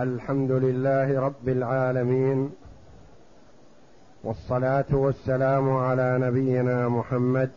الحمد 0.00 0.50
لله 0.50 1.20
رب 1.20 1.48
العالمين 1.48 2.50
والصلاة 4.24 4.88
والسلام 4.92 5.76
على 5.76 6.18
نبينا 6.20 6.88
محمد 6.88 7.50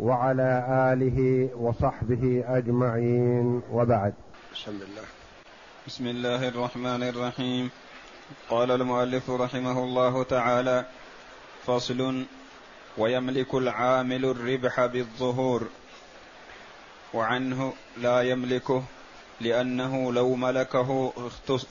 وعلى 0.00 0.66
آله 0.92 1.50
وصحبه 1.56 2.44
أجمعين 2.46 3.62
وبعد. 3.72 4.14
بسم 4.52 4.70
الله 4.70 5.06
بسم 5.86 6.06
الله 6.06 6.48
الرحمن 6.48 7.02
الرحيم. 7.02 7.70
قال 8.50 8.70
المؤلف 8.70 9.30
رحمه 9.30 9.84
الله 9.84 10.22
تعالى 10.22 10.84
فصل 11.66 12.24
ويملك 12.98 13.54
العامل 13.54 14.24
الربح 14.24 14.86
بالظهور 14.86 15.62
وعنه 17.14 17.72
لا 17.96 18.22
يملكه 18.22 18.82
لأنه 19.40 20.12
لو 20.12 20.34
ملكه 20.34 21.12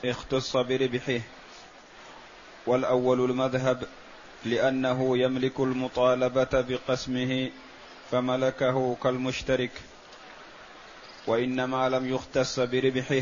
اختص 0.05 0.57
بربحه. 0.57 1.19
والأول 2.67 3.31
المذهب 3.31 3.83
لأنه 4.45 5.17
يملك 5.17 5.59
المطالبة 5.59 6.49
بقسمه 6.53 7.49
فملكه 8.11 8.95
كالمشترك. 9.03 9.71
وإنما 11.27 11.89
لم 11.89 12.13
يختص 12.13 12.59
بربحه 12.59 13.21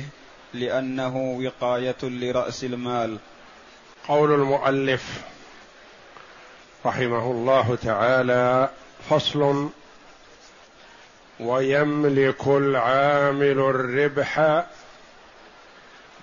لأنه 0.54 1.18
وقاية 1.18 2.04
لرأس 2.04 2.64
المال. 2.64 3.18
قول 4.08 4.34
المؤلف 4.34 5.22
رحمه 6.86 7.32
الله 7.32 7.76
تعالى 7.76 8.70
فصل 9.10 9.70
ويملك 11.44 12.48
العامل 12.48 13.60
الربح 13.60 14.64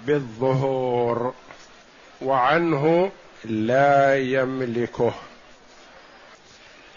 بالظهور 0.06 1.34
وعنه 2.22 3.12
لا 3.44 4.18
يملكه. 4.18 5.14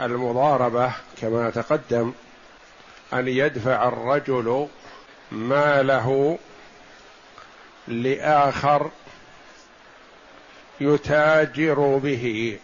المضاربة 0.01 0.91
كما 1.21 1.49
تقدم 1.49 2.13
أن 3.13 3.27
يدفع 3.27 3.87
الرجل 3.87 4.67
ماله 5.31 6.39
لآخر 7.87 8.91
يتاجر 10.81 11.99
به. 12.03 12.59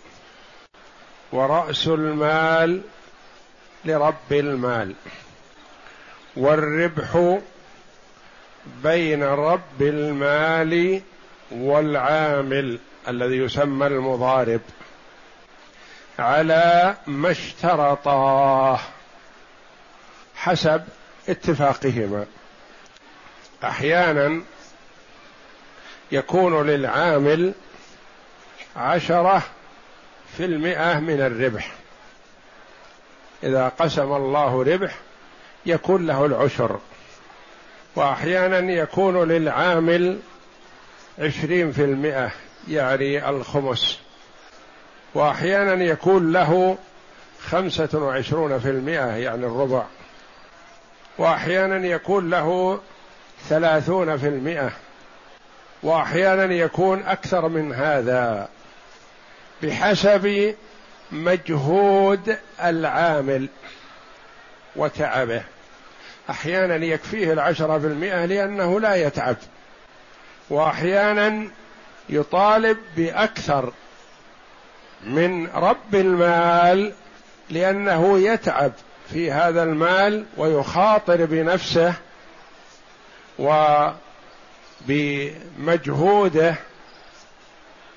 ورأس 1.31 1.87
المال 1.87 2.81
لرب 3.85 4.31
المال. 4.31 4.95
والربح 6.35 7.39
بين 8.83 9.23
رب 9.23 9.81
المال 9.81 11.01
والعامل 11.51 12.79
الذي 13.07 13.37
يسمى 13.37 13.87
المضارب 13.87 14.61
على 16.19 16.95
ما 17.07 17.31
اشترطاه 17.31 18.79
حسب 20.35 20.83
اتفاقهما. 21.29 22.25
أحيانا 23.63 24.41
يكون 26.11 26.67
للعامل 26.67 27.53
عشرة 28.75 29.43
في 30.37 30.45
المئة 30.45 30.99
من 30.99 31.21
الربح. 31.21 31.71
إذا 33.43 33.67
قسم 33.79 34.13
الله 34.13 34.63
ربح 34.63 34.95
يكون 35.65 36.07
له 36.07 36.25
العشر. 36.25 36.79
وأحيانا 37.95 38.71
يكون 38.71 39.27
للعامل 39.27 40.19
عشرين 41.19 41.71
في 41.71 41.83
المئة 41.83 42.31
يعني 42.67 43.29
الخمس. 43.29 43.99
وأحيانا 45.13 45.83
يكون 45.83 46.31
له 46.31 46.77
خمسة 47.41 47.89
وعشرون 47.93 48.59
في 48.59 48.69
المئة 48.69 49.15
يعني 49.15 49.45
الربع. 49.45 49.83
وأحيانا 51.17 51.87
يكون 51.87 52.29
له 52.29 52.79
ثلاثون 53.49 54.17
في 54.17 54.27
المئة. 54.27 54.71
وأحيانا 55.83 56.53
يكون 56.53 57.03
أكثر 57.03 57.47
من 57.47 57.73
هذا 57.73 58.49
بحسب 59.63 60.55
مجهود 61.11 62.37
العامل. 62.63 63.47
وتعبه. 64.75 65.43
أحيانا 66.29 66.85
يكفيه 66.85 67.33
العشرة 67.33 67.77
بالمئة 67.77 68.25
لأنه 68.25 68.79
لا 68.79 68.95
يتعب. 68.95 69.35
وأحيانا 70.49 71.47
يطالب 72.09 72.77
بأكثر 72.97 73.73
من 75.03 75.47
رب 75.47 75.95
المال 75.95 76.93
لأنه 77.49 78.19
يتعب 78.19 78.71
في 79.11 79.31
هذا 79.31 79.63
المال 79.63 80.25
ويخاطر 80.37 81.25
بنفسه 81.25 81.93
وبمجهوده 85.59 86.55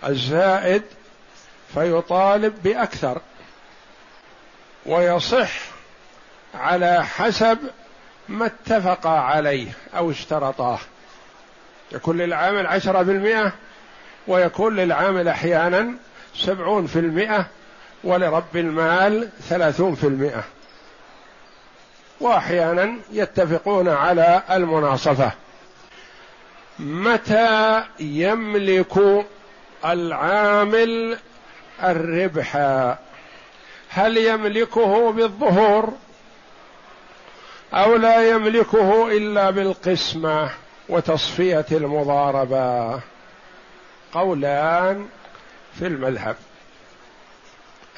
الزائد 0.04 0.82
فيطالب 1.74 2.62
بأكثر. 2.62 3.20
ويصح 4.86 5.71
على 6.54 7.04
حسب 7.06 7.58
ما 8.28 8.46
اتفقا 8.46 9.10
عليه 9.10 9.68
أو 9.96 10.10
اشترطاه. 10.10 10.78
يكون 11.92 12.18
للعامل 12.18 12.66
عشرة 12.66 13.02
بالمئة 13.02 13.52
ويكون 14.26 14.76
للعامل 14.76 15.28
أحيانا 15.28 15.94
سبعون 16.34 16.86
في 16.86 16.98
المئة 16.98 17.46
ولرب 18.04 18.56
المال 18.56 19.28
ثلاثون 19.48 19.94
في 19.94 20.06
المئة. 20.06 20.44
وأحيانا 22.20 22.96
يتفقون 23.12 23.88
على 23.88 24.42
المناصفة. 24.50 25.32
متى 26.78 27.82
يملك 28.00 29.26
العامل 29.84 31.18
الربح؟ 31.82 32.56
هل 33.88 34.16
يملكه 34.16 35.12
بالظهور 35.12 35.92
أو 37.74 37.96
لا 37.96 38.30
يملكه 38.30 39.08
إلا 39.16 39.50
بالقسمة 39.50 40.50
وتصفية 40.88 41.66
المضاربة. 41.72 43.00
قولان 44.12 45.08
في 45.78 45.86
المذهب. 45.86 46.36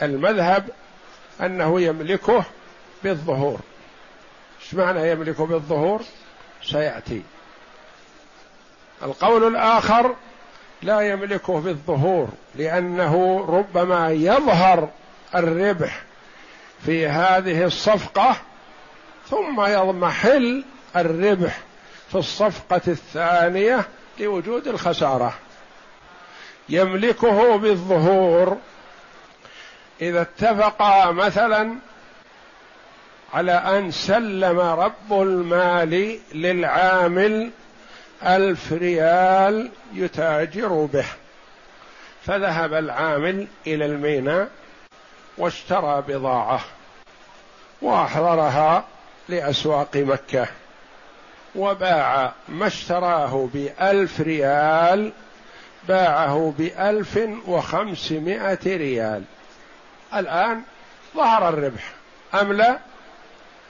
المذهب 0.03 0.69
أنه 1.41 1.81
يملكه 1.81 2.45
بالظهور. 3.05 3.61
إيش 4.63 4.75
معنى 4.75 5.11
يملكه 5.11 5.47
بالظهور؟ 5.47 6.03
سيأتي. 6.63 7.23
القول 9.03 9.47
الآخر 9.47 10.15
لا 10.83 11.01
يملكه 11.01 11.61
بالظهور 11.61 12.29
لأنه 12.55 13.45
ربما 13.49 14.11
يظهر 14.11 14.89
الربح 15.35 16.03
في 16.87 17.09
هذه 17.09 17.65
الصفقة 17.65 18.37
ثم 19.31 19.61
يضمحل 19.61 20.65
الربح 20.97 21.59
في 22.09 22.15
الصفقة 22.15 22.81
الثانية 22.89 23.85
لوجود 24.21 24.69
الخسارة. 24.69 25.35
يملكه 26.69 27.57
بالظهور. 27.57 28.59
إذا 30.01 30.23
اتفقا 30.23 31.11
مثلا 31.11 31.75
على 33.35 33.53
أن 33.53 33.91
سلم 33.91 34.61
رب 34.61 35.13
المال 35.23 36.19
للعامل 36.35 37.51
ألف 38.23 38.73
ريال 38.73 39.71
يتاجر 39.95 40.89
به. 40.93 41.07
فذهب 42.27 42.75
العامل 42.75 43.47
إلى 43.67 43.87
الميناء 43.87 44.49
واشترى 45.39 46.05
بضاعة 46.09 46.61
وأحضرها 47.83 48.85
لأسواق 49.29 49.97
مكة 49.97 50.47
وباع 51.55 52.33
ما 52.49 52.67
اشتراه 52.67 53.49
بألف 53.55 54.21
ريال 54.21 55.13
باعه 55.89 56.55
بألف 56.59 57.19
وخمسمائة 57.47 58.59
ريال. 58.67 59.23
الآن 60.15 60.63
ظهر 61.17 61.49
الربح 61.49 61.93
أم 62.35 62.53
لا؟ 62.53 62.79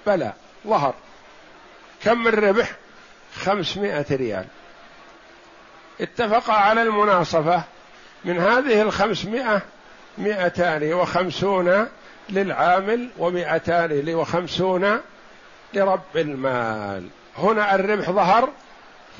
بلى 0.06 0.32
ظهر. 0.66 0.94
كم 2.04 2.28
الربح 2.28 2.72
خمسمائة 3.34 4.06
ريال. 4.10 4.44
اتفق 6.00 6.50
على 6.50 6.82
المناصفة. 6.82 7.62
من 8.24 8.38
هذه 8.38 8.82
الخمسمائة 8.82 9.62
مئتان 10.18 10.92
وخمسون 10.92 11.88
للعامل 12.28 13.08
ومئتان 13.18 14.14
وخمسون 14.14 15.00
لرب 15.74 16.16
المال. 16.16 17.08
هنا 17.38 17.74
الربح 17.74 18.10
ظهر؟ 18.10 18.48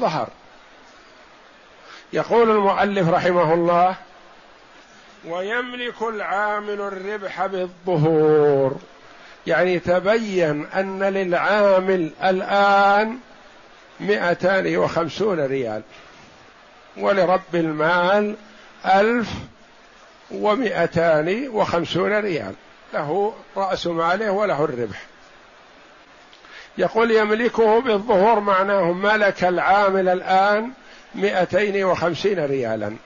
ظهر. 0.00 0.28
يقول 2.12 2.50
المؤلف 2.50 3.08
رحمه 3.08 3.54
الله 3.54 3.94
ويملك 5.28 6.02
العامل 6.02 6.80
الربح 6.80 7.46
بالظهور. 7.46 8.76
يعني 9.46 9.78
تبين 9.78 10.66
أن 10.66 11.02
للعامل 11.02 12.10
الآن 12.24 13.18
مئتان 14.00 14.76
وخمسون 14.76 15.46
ريال. 15.46 15.82
ولرب 16.96 17.54
المال 17.54 18.36
ألف 18.86 19.28
ومئتان 20.30 21.48
وخمسون 21.48 22.18
ريال. 22.18 22.54
له 22.94 23.34
رأس 23.56 23.86
ماله 23.86 24.30
وله 24.30 24.64
الربح. 24.64 25.02
يقول 26.78 27.10
يملكه 27.10 27.80
بالظهور 27.80 28.40
معناه 28.40 28.92
ملك 28.92 29.44
العامل 29.44 30.08
الآن 30.08 30.70
مئتين 31.14 31.84
وخمسين 31.84 32.44
ريالا. 32.44 32.96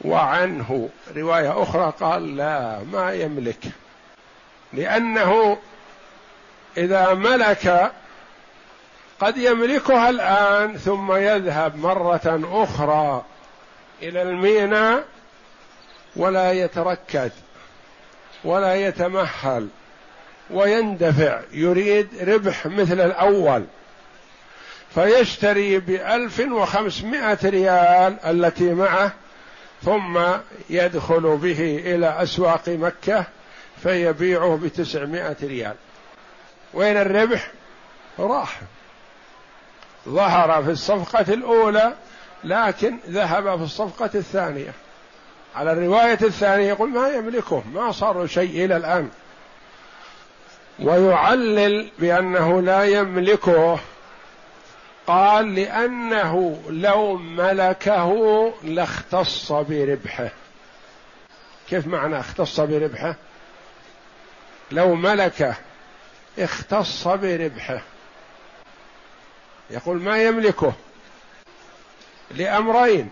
وعنه 0.00 0.88
رواية 1.16 1.62
أخرى 1.62 1.92
قال 2.00 2.36
لا 2.36 2.78
ما 2.92 3.12
يملك. 3.12 3.64
لأنه 4.72 5.58
إذا 6.76 7.14
ملك 7.14 7.92
قد 9.20 9.38
يملكها 9.38 10.10
الآن 10.10 10.76
ثم 10.76 11.12
يذهب 11.12 11.76
مرة 11.76 12.40
أخرى 12.52 13.24
إلى 14.02 14.22
الميناء 14.22 15.04
ولا 16.16 16.52
يتركز 16.52 17.30
ولا 18.44 18.74
يتمهل. 18.74 19.68
ويندفع 20.52 21.40
يريد 21.52 22.08
ربح 22.22 22.66
مثل 22.66 23.00
الأول. 23.00 23.64
فيشتري 24.94 25.78
بألف 25.78 26.40
وخمسمائة 26.40 27.38
ريال 27.44 28.16
التي 28.24 28.74
معه 28.74 29.12
ثم 29.84 30.20
يدخل 30.70 31.36
به 31.36 31.82
إلى 31.86 32.22
أسواق 32.22 32.68
مكة 32.68 33.24
فيبيعه 33.82 34.56
بتسعمائة 34.62 35.36
ريال. 35.42 35.74
وين 36.74 36.96
الربح؟ 36.96 37.50
راح. 38.18 38.60
ظهر 40.08 40.64
في 40.64 40.70
الصفقة 40.70 41.34
الأولى 41.34 41.94
لكن 42.44 42.96
ذهب 43.08 43.56
في 43.56 43.62
الصفقة 43.64 44.10
الثانية. 44.14 44.72
على 45.54 45.72
الرواية 45.72 46.18
الثانية 46.22 46.68
يقول 46.68 46.90
ما 46.90 47.08
يملكه 47.08 47.62
ما 47.74 47.92
صار 47.92 48.26
شيء 48.26 48.64
إلى 48.64 48.76
الآن. 48.76 49.10
ويعلل 50.82 51.90
بأنه 51.98 52.62
لا 52.62 52.84
يملكه. 52.84 53.78
قال 55.06 55.54
لأنه 55.54 56.62
لو 56.68 57.16
ملكه 57.16 58.14
لاختص 58.62 59.52
بربحه. 59.52 60.30
كيف 61.68 61.86
معنى 61.86 62.20
اختص 62.20 62.60
بربحه؟ 62.60 63.16
لو 64.70 64.94
ملكه 64.94 65.54
اختص 66.38 67.08
بربحه. 67.08 67.82
يقول 69.70 70.02
ما 70.02 70.22
يملكه؟ 70.22 70.72
لأمرين. 72.30 73.10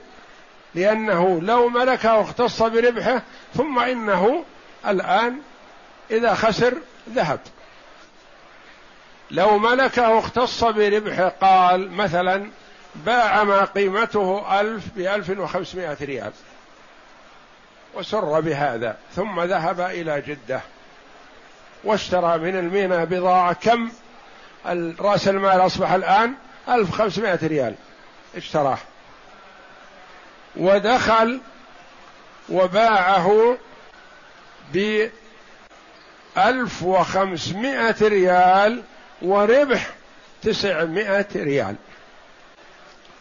لأنه 0.74 1.40
لو 1.42 1.68
ملكه 1.68 2.20
اختص 2.20 2.62
بربحه 2.62 3.22
ثم 3.54 3.78
إنه 3.78 4.44
الآن 4.86 5.38
إذا 6.10 6.34
خسر 6.34 6.74
ذهب. 7.14 7.40
لو 9.30 9.58
ملكه 9.58 10.18
اختص 10.18 10.64
بربحه 10.64 11.28
قال 11.28 11.92
مثلا 11.92 12.50
باع 12.94 13.44
ما 13.44 13.64
قيمته 13.64 14.60
ألف 14.60 14.84
بألف 14.96 15.30
وخمسمائة 15.30 15.96
ريال 16.00 16.32
وسر 17.94 18.40
بهذا 18.40 18.96
ثم 19.16 19.40
ذهب 19.40 19.80
إلى 19.80 20.20
جدة 20.20 20.60
واشترى 21.84 22.38
من 22.38 22.58
المينا 22.58 23.04
بضاعة 23.04 23.52
كم؟ 23.52 23.90
رأس 25.00 25.28
المال 25.28 25.66
أصبح 25.66 25.92
الآن 25.92 26.34
ألف 26.68 26.90
خمسمائة 26.90 27.46
ريال 27.46 27.74
اشتراه 28.36 28.78
ودخل 30.56 31.40
وباعه 32.48 33.56
بألف 34.72 35.12
وخمسمائة 36.82 37.96
ريال 38.02 38.82
وربح 39.22 39.90
تسعمائة 40.42 41.26
ريال. 41.36 41.76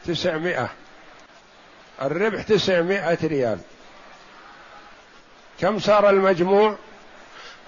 تسعمائة. 0.05 0.69
الربح 2.01 2.41
تسعمائة 2.41 3.17
ريال. 3.23 3.59
كم 5.59 5.79
صار 5.79 6.09
المجموع؟ 6.09 6.77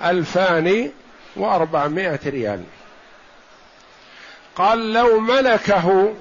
ألفان 0.03 0.91
وأربعمائة 1.35 2.19
ريال. 2.25 2.63
قال 4.55 4.93
لو 4.93 5.19
ملكه 5.19 6.13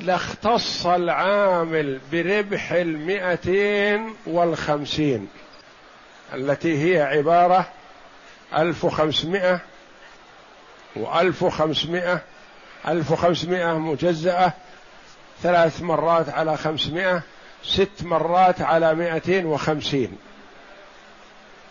لاختص 0.00 0.86
العامل 0.86 2.00
بربح 2.12 2.72
المئتين 2.72 4.14
والخمسين 4.26 5.28
التي 6.34 6.84
هي 6.84 7.02
عبارة 7.02 7.68
ألف 8.56 8.84
وخمسمائة 8.84 9.60
وألف 10.96 11.42
وخمسمائة 11.42 12.20
ألف 12.88 13.10
وخمسمائة 13.10 13.78
مجزأة 13.78 14.52
ثلاث 15.42 15.82
مرات 15.82 16.28
على 16.28 16.56
خمسمائة 16.56 17.22
ست 17.64 18.02
مرات 18.02 18.60
على 18.60 18.94
مائتين 18.94 19.46
وخمسين. 19.46 20.18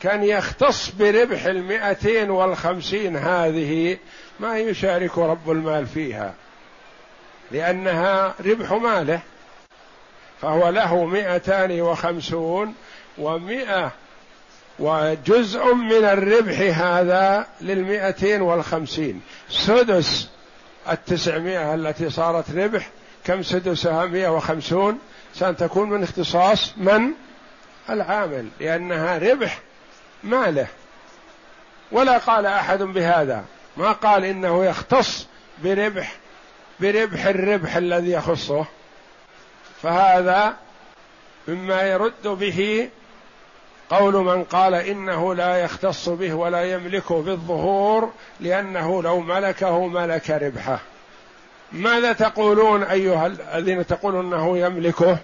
كان 0.02 0.24
يختص 0.24 0.90
بربح 0.90 1.46
المائتين 1.46 2.30
والخمسين 2.30 3.18
هذه 3.18 3.98
ما 4.40 4.58
يشارك 4.60 5.18
رب 5.18 5.52
المال 5.52 5.88
فيها 5.88 6.34
لأنها 7.52 8.36
ربح 8.46 8.72
ماله 8.72 9.20
فهو 10.42 10.70
له 10.70 11.06
مئتان 11.06 11.82
وخمسون 11.82 12.76
ومئة 13.18 13.92
وجزء 14.80 15.74
من 15.74 16.04
الربح 16.04 16.60
هذا 16.60 17.48
للمئتين 17.62 18.42
والخمسين. 18.42 19.22
سدس 19.50 20.30
التسعمائة 20.92 21.74
التي 21.74 22.10
صارت 22.10 22.52
ربح. 22.56 22.90
كم 23.24 23.44
سدسها؟ 23.44 24.06
مئة 24.06 24.28
وخمسون. 24.28 25.00
ستكون 25.34 25.90
من 25.90 26.04
اختصاص 26.04 26.74
من؟ 26.78 27.12
العامل. 27.90 28.48
لأنها 28.60 29.18
ربح 29.18 29.60
ماله. 30.24 30.68
ولا 31.92 32.18
قال 32.18 32.46
أحد 32.46 32.84
بهذا. 32.84 33.44
ما 33.78 33.92
قال 33.92 34.26
إنه 34.26 34.66
يختص 34.66 35.28
بربح 35.64 36.16
بربح 36.80 37.26
الربح 37.26 37.76
الذي 37.76 38.12
يخصه. 38.12 38.66
فهذا 39.82 40.56
مما 41.48 41.82
يرد 41.82 42.28
به 42.28 42.90
قول 43.92 44.16
من 44.16 44.44
قال 44.44 44.74
إنه 44.74 45.36
لا 45.36 45.58
يختص 45.58 46.10
به 46.10 46.34
ولا 46.34 46.64
يملكه 46.72 47.22
بالظهور 47.22 48.12
لأنه 48.40 49.04
لو 49.04 49.20
ملكه 49.20 49.88
ملك 49.88 50.30
ربحه. 50.30 50.80
ماذا 51.72 52.14
تقولون 52.14 52.84
أيها 52.84 53.28
الذين 53.28 53.88
تقولون 53.88 54.34
إنه 54.34 54.58
يملكه؟ 54.58 55.18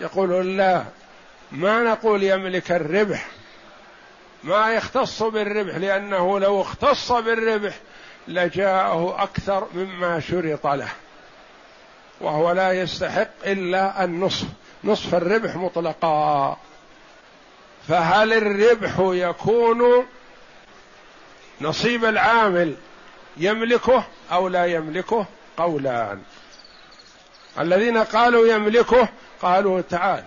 يقولون 0.00 0.56
لا 0.56 0.84
ما 1.52 1.82
نقول 1.82 2.22
يملك 2.22 2.72
الربح. 2.72 3.26
ما 4.44 4.72
يختص 4.72 5.22
بالربح 5.22 5.76
لأنه 5.76 6.38
لو 6.38 6.60
اختص 6.60 7.12
بالربح 7.12 7.74
لجاءه 8.28 9.22
أكثر 9.22 9.66
مما 9.74 10.20
شرط 10.20 10.66
له. 10.66 10.88
وهو 12.20 12.52
لا 12.52 12.72
يستحق 12.72 13.28
إلا 13.46 14.04
النصف. 14.04 14.46
نصف 14.84 15.14
الربح 15.14 15.56
مطلقا. 15.56 16.56
فهل 17.88 18.32
الربح 18.32 18.94
يكون 18.98 20.06
نصيب 21.60 22.04
العامل 22.04 22.74
يملكه 23.36 24.04
أو 24.32 24.48
لا 24.48 24.66
يملكه؟ 24.66 25.26
قولان. 25.56 26.22
الذين 27.60 27.98
قالوا 27.98 28.46
يملكه 28.46 29.08
قالوا 29.42 29.80
تعال. 29.80 30.24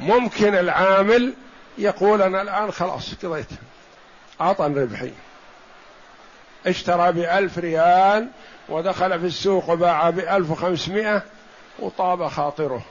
ممكن 0.00 0.54
العامل 0.54 1.34
يقول 1.78 2.22
أنا 2.22 2.42
الآن 2.42 2.72
خلاص 2.72 3.14
قضيت. 3.22 3.48
أعطني 4.40 4.80
ربحي. 4.80 5.12
اشترى 6.66 7.12
بألف 7.12 7.58
ريال 7.58 8.28
ودخل 8.68 9.20
في 9.20 9.26
السوق 9.26 9.70
وباع 9.70 10.10
بألف 10.10 10.50
وخمسمائة 10.50 11.22
وطاب 11.78 12.28
خاطره. 12.28 12.84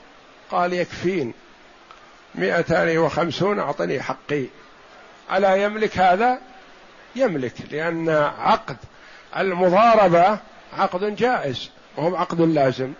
قال 0.50 0.72
يكفين 0.72 1.34
مئتان 2.38 2.98
وخمسون 2.98 3.58
أعطني 3.58 4.02
حقي. 4.02 4.44
ألا 5.32 5.54
يملك 5.54 5.98
هذا؟ 5.98 6.38
يملك 7.16 7.54
لأن 7.70 8.08
عقد 8.38 8.76
المضاربة 9.36 10.38
عقد 10.78 11.16
جائز 11.16 11.70
وهو 11.96 12.16
عقد 12.16 12.40
لازم. 12.40 12.92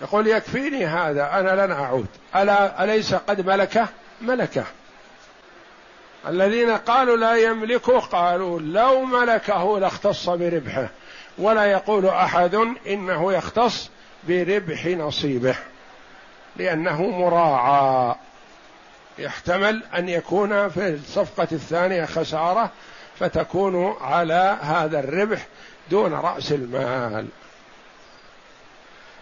يقول 0.00 0.26
يكفيني 0.26 0.86
هذا 0.86 1.30
أنا 1.32 1.66
لن 1.66 1.72
أعود. 1.72 2.06
ألا 2.36 2.84
أليس 2.84 3.14
قد 3.14 3.46
ملكه؟ 3.46 3.88
ملكه. 4.20 4.64
الذين 6.28 6.70
قالوا 6.70 7.16
لا 7.16 7.36
يملكه 7.36 7.98
قالوا 7.98 8.60
لو 8.60 9.04
ملكه 9.04 9.78
لاختص 9.78 10.28
بربحه 10.28 10.88
ولا 11.38 11.64
يقول 11.64 12.06
أحد 12.06 12.54
إنه 12.86 13.32
يختص 13.32 13.90
بربح 14.28 14.86
نصيبه. 14.86 15.56
لأنه 16.58 17.02
مراعى. 17.02 18.14
يحتمل 19.18 19.82
أن 19.96 20.08
يكون 20.08 20.68
في 20.68 20.88
الصفقة 20.88 21.48
الثانية 21.52 22.04
خسارة 22.04 22.70
فتكون 23.18 23.96
على 24.00 24.58
هذا 24.62 25.00
الربح 25.00 25.46
دون 25.90 26.12
رأس 26.12 26.52
المال. 26.52 27.26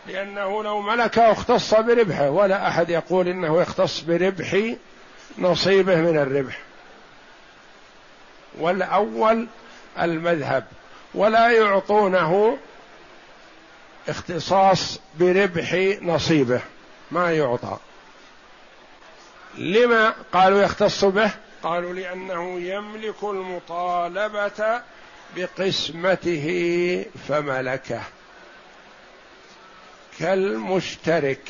لأنه 0.06 0.62
لو 0.62 0.80
ملكه 0.80 1.32
اختص 1.32 1.74
بربحه 1.74 2.30
ولا 2.30 2.68
أحد 2.68 2.90
يقول 2.90 3.28
إنه 3.28 3.60
يختص 3.60 4.00
بربح 4.00 4.74
نصيبه 5.38 5.96
من 5.96 6.18
الربح. 6.18 6.58
والأول 8.58 9.46
المذهب. 10.00 10.64
ولا 11.14 11.50
يعطونه 11.50 12.58
اختصاص 14.08 15.00
بربح 15.20 15.74
نصيبه. 16.02 16.60
ما 17.10 17.32
يعطى. 17.32 17.78
لما 19.58 20.14
قالوا 20.32 20.62
يختص 20.62 21.04
به؟ 21.04 21.30
قالوا 21.62 21.92
لأنه 21.92 22.60
يملك 22.60 23.22
المطالبة 23.22 24.82
بقسمته 25.36 26.46
فملكه. 27.28 28.00
كالمشترك. 30.18 31.48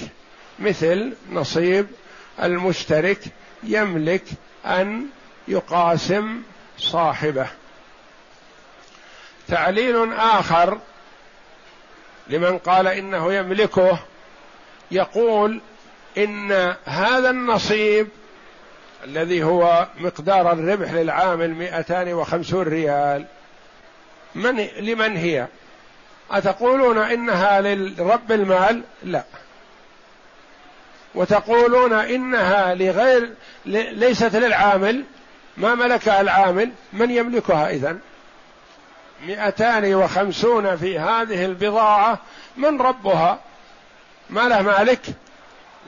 مثل 0.59 1.17
نصيب 1.31 1.87
المشترك 2.43 3.21
يملك 3.63 4.25
أن 4.67 5.07
يقاسم 5.49 6.43
صاحبه. 6.79 7.47
تعليل 9.49 10.13
آخر 10.13 10.79
لمن 12.27 12.59
قال 12.59 12.87
إنه 12.87 13.35
يملكه 13.35 13.99
يقول 14.95 15.61
إن 16.19 16.75
هذا 16.85 17.31
النصيب 17.31 18.09
الذي 19.05 19.43
هو 19.43 19.87
مقدار 19.99 20.53
الربح 20.53 20.93
للعامل 20.93 21.55
250 21.55 22.63
ريال 22.63 23.27
من 24.35 24.57
لمن 24.79 25.17
هي؟ 25.17 25.47
أتقولون 26.31 26.99
إنها 26.99 27.61
لرب 27.61 28.33
المال؟ 28.33 28.83
لا. 29.03 29.25
وتقولون 31.15 31.93
إنها 31.93 32.75
لغير 32.75 33.31
ليست 33.67 34.37
للعامل؟ 34.37 35.05
ما 35.57 35.75
ملكها 35.75 36.21
العامل؟ 36.21 36.71
من 36.93 37.11
يملكها 37.11 37.71
إذن؟ 37.71 37.99
مئتان 39.27 39.95
وخمسون 39.95 40.77
في 40.77 40.99
هذه 40.99 41.45
البضاعة 41.45 42.19
من 42.57 42.81
ربها؟ 42.81 43.41
ما 44.31 44.49
له 44.49 44.63
مالك. 44.63 45.01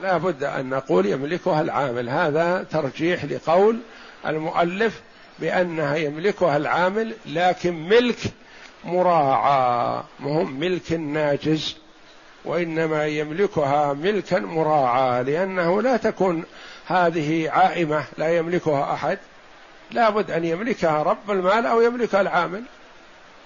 لا 0.01 0.17
بد 0.17 0.43
أن 0.43 0.69
نقول 0.69 1.05
يملكها 1.05 1.61
العامل. 1.61 2.09
هذا 2.09 2.65
ترجيح 2.71 3.25
لقول 3.25 3.79
المؤلف 4.25 5.01
بأنها 5.39 5.95
يملكها 5.95 6.57
العامل 6.57 7.13
لكن 7.25 7.89
ملك 7.89 8.19
مراعى 8.85 10.03
مهم 10.19 10.59
ملك 10.59 10.91
ناجز. 10.91 11.77
وإنما 12.45 13.05
يملكها 13.05 13.93
ملكا 13.93 14.39
مراعى 14.39 15.23
لأنه 15.23 15.81
لا 15.81 15.97
تكون 15.97 16.43
هذه 16.85 17.49
عائمة 17.49 18.03
لا 18.17 18.37
يملكها 18.37 18.93
أحد. 18.93 19.17
لابد 19.91 20.31
أن 20.31 20.45
يملكها 20.45 21.03
رب 21.03 21.31
المال 21.31 21.65
أو 21.65 21.81
يملكها 21.81 22.21
العامل. 22.21 22.63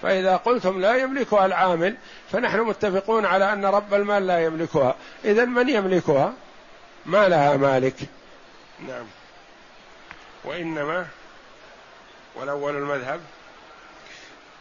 فإذا 0.02 0.36
قلتم 0.36 0.82
لا 0.82 0.96
يملكها 0.96 1.46
العامل 1.46 1.96
فنحن 2.32 2.60
متفقون 2.60 3.26
على 3.26 3.54
أن 3.54 3.66
رب 3.66 3.94
المال 3.94 4.28
لا 4.28 4.40
يملكها. 4.40 4.96
إذا 5.26 5.46
من 5.46 5.70
يملكها؟ 5.70 6.34
ما 7.06 7.28
لها 7.30 7.58
مالك. 7.58 7.96
نعم. 8.88 9.06
وإنما 10.44 11.06
والأول 12.36 12.76
المذهب. 12.76 13.20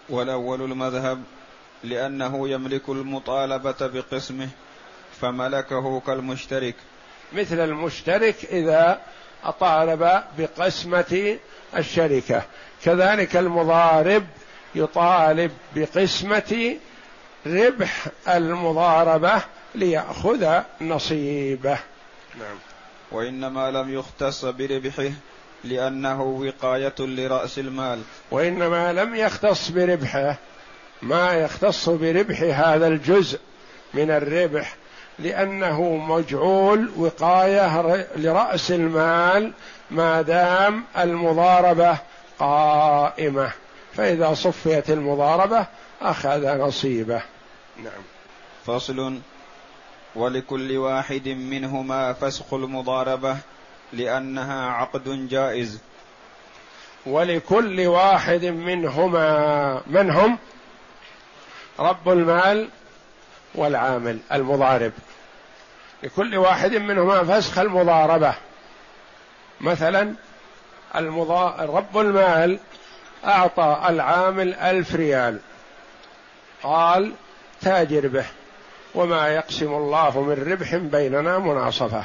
والأول 0.09 0.63
المذهب 0.63 1.23
لأنه 1.85 2.49
يملك 2.49 2.89
المطالبة 2.89 3.77
بقسمه 3.81 4.49
فملكه 5.21 6.01
كالمشترك. 6.01 6.75
مثل 7.33 7.61
المشترك 7.61 8.45
إذا 8.45 9.01
أطالب 9.45 10.23
بقسمة 10.39 11.39
الشركة. 11.77 12.43
كذلك 12.85 13.37
المضارب 13.37 14.27
يطالب 14.75 15.51
بقسمة 15.77 16.77
ربح 17.47 18.07
المضاربة 18.29 19.43
ليأخذ 19.75 20.61
نصيبه. 20.81 21.79
نعم. 22.39 22.59
وإنما 23.13 23.71
لم 23.71 23.95
يختص 23.95 24.45
بربحه 24.45 25.11
لأنه 25.65 26.23
وقاية 26.23 26.95
لرأس 26.99 27.59
المال. 27.59 28.03
وإنما 28.31 28.93
لم 28.93 29.15
يختص 29.15 29.71
بربحه 29.71 30.37
ما 31.03 31.33
يختص 31.33 31.89
بربح 31.89 32.43
هذا 32.43 32.87
الجزء 32.87 33.39
من 33.95 34.11
الربح 34.11 34.77
لأنه 35.19 35.97
مجعول 35.97 36.91
وقاية 36.97 38.07
لرأس 38.17 38.71
المال 38.71 39.53
ما 39.91 40.23
دام 40.23 40.85
المضاربة 40.99 41.99
قائمة. 42.39 43.53
فإذا 43.93 44.35
صفيت 44.35 44.91
المضاربة 44.91 45.67
أخذ 46.03 46.59
نصيبه. 46.59 47.23
نعم. 47.77 48.03
فصل. 48.67 49.19
ولكل 50.15 50.77
واحد 50.77 51.29
منهما 51.29 52.13
فسخ 52.13 52.55
المضاربة 52.55 53.37
لأنها 53.93 54.71
عقد 54.71 55.29
جائز. 55.29 55.81
ولكل 57.07 57.87
واحد 57.87 58.45
منهما 58.45 59.83
من 59.87 60.11
هم 60.11 60.39
رب 61.79 62.09
المال 62.09 62.69
والعامل 63.55 64.19
المضارب. 64.33 64.93
لكل 66.03 66.37
واحد 66.37 66.73
منهما 66.73 67.25
فسخ 67.25 67.59
المضاربة. 67.59 68.35
مثلا 69.61 70.15
المضا... 70.97 71.51
رب 71.51 71.99
المال 71.99 72.59
أعطى 73.25 73.81
العامل 73.89 74.55
ألف 74.55 74.95
ريال. 74.95 75.39
قال 76.63 77.13
تاجر 77.61 78.09
به. 78.09 78.25
وما 78.95 79.29
يقسم 79.29 79.73
الله 79.75 80.21
من 80.21 80.53
ربح 80.53 80.77
بيننا 80.77 81.39
مناصفة. 81.39 82.03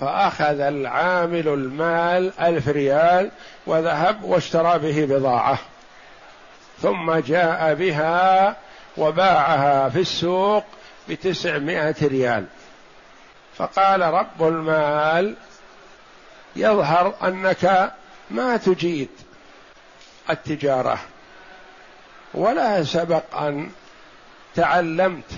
فأخذ 0.00 0.60
العامل 0.60 1.48
المال 1.48 2.32
ألف 2.40 2.68
ريال 2.68 3.30
وذهب 3.66 4.24
واشترى 4.24 4.78
به 4.78 5.16
بضاعة. 5.16 5.58
ثم 6.82 7.14
جاء 7.14 7.74
بها 7.74 8.56
وباعها 8.96 9.88
في 9.88 10.00
السوق 10.00 10.64
بتسعمائة 11.08 11.96
ريال. 12.02 12.44
فقال 13.56 14.00
رب 14.00 14.48
المال 14.48 15.34
يظهر 16.56 17.14
أنك 17.22 17.92
ما 18.30 18.56
تجيد. 18.56 19.08
التجارة. 20.30 20.98
ولا 22.34 22.84
سبق 22.84 23.36
أن 23.36 23.70
تعلمت 24.54 25.30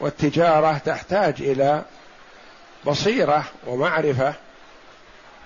والتجارة 0.00 0.78
تحتاج 0.78 1.34
إلى 1.40 1.82
بصيرة 2.86 3.44
ومعرفة 3.66 4.34